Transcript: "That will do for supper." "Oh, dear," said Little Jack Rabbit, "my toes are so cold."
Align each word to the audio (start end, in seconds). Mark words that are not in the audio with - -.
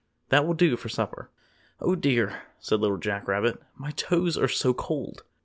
"That 0.29 0.47
will 0.47 0.55
do 0.55 0.77
for 0.77 0.89
supper." 0.89 1.29
"Oh, 1.79 1.93
dear," 1.93 2.41
said 2.59 2.79
Little 2.79 2.97
Jack 2.97 3.27
Rabbit, 3.27 3.61
"my 3.77 3.91
toes 3.91 4.35
are 4.35 4.47
so 4.47 4.73
cold." 4.73 5.21